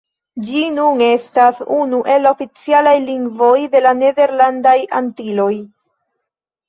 [0.45, 5.51] Ĝi nun estas unu el la oficialaj lingvoj de la Nederlandaj Antiloj.